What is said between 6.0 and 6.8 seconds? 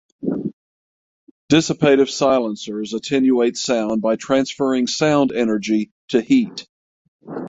to heat.